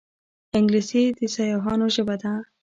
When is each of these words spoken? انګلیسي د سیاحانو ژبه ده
انګلیسي 0.57 1.03
د 1.17 1.19
سیاحانو 1.35 1.87
ژبه 1.95 2.15
ده 2.21 2.31